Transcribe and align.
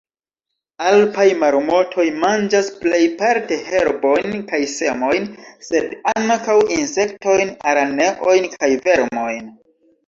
Alpaj 0.91 1.25
marmotoj 1.41 2.05
manĝas 2.23 2.71
plejparte 2.79 3.59
herbojn 3.67 4.41
kaj 4.53 4.63
semojn, 4.73 5.31
sed 5.69 5.95
ankaŭ 6.17 6.59
insektojn, 6.81 7.57
araneojn 7.77 8.51
kaj 8.59 8.75
vermojn. 8.91 9.51